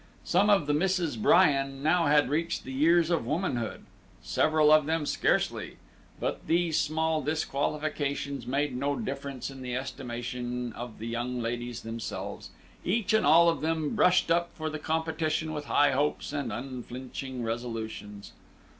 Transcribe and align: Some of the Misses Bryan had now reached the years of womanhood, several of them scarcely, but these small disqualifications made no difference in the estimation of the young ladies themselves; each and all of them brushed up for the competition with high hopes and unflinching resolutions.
Some 0.23 0.49
of 0.49 0.65
the 0.65 0.73
Misses 0.73 1.15
Bryan 1.15 1.73
had 1.85 2.23
now 2.23 2.25
reached 2.25 2.63
the 2.63 2.73
years 2.73 3.11
of 3.11 3.23
womanhood, 3.23 3.85
several 4.23 4.71
of 4.71 4.87
them 4.87 5.05
scarcely, 5.05 5.77
but 6.19 6.47
these 6.47 6.79
small 6.79 7.21
disqualifications 7.21 8.47
made 8.47 8.75
no 8.75 8.95
difference 8.95 9.51
in 9.51 9.61
the 9.61 9.75
estimation 9.75 10.73
of 10.73 10.97
the 10.97 11.05
young 11.07 11.39
ladies 11.39 11.81
themselves; 11.83 12.49
each 12.83 13.13
and 13.13 13.27
all 13.27 13.47
of 13.47 13.61
them 13.61 13.93
brushed 13.93 14.31
up 14.31 14.49
for 14.55 14.71
the 14.71 14.79
competition 14.79 15.53
with 15.53 15.65
high 15.65 15.91
hopes 15.91 16.33
and 16.33 16.51
unflinching 16.51 17.43
resolutions. 17.43 18.33